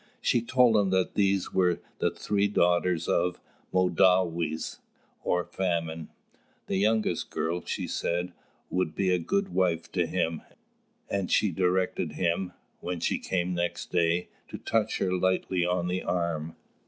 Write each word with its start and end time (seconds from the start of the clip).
She 0.19 0.41
told 0.41 0.75
him 0.77 0.89
that 0.89 1.13
these 1.13 1.53
were 1.53 1.79
the 1.99 2.09
three 2.09 2.47
daughters 2.47 3.07
of 3.07 3.39
"Mōdāwes," 3.71 4.79
or 5.23 5.45
Famine. 5.45 6.09
The 6.65 6.77
youngest 6.77 7.29
girl, 7.29 7.63
she 7.63 7.85
said, 7.85 8.33
would 8.71 8.95
be 8.95 9.11
a 9.11 9.19
good 9.19 9.49
wife 9.49 9.91
to 9.91 10.07
him; 10.07 10.41
and 11.07 11.29
she 11.31 11.51
directed 11.51 12.13
him, 12.13 12.53
when 12.79 12.99
she 12.99 13.19
came 13.19 13.53
next 13.53 13.91
day, 13.91 14.29
to 14.47 14.57
touch 14.57 14.97
her 14.97 15.13
lightly 15.13 15.63
on 15.67 15.87
the 15.87 16.01
arm. 16.01 16.55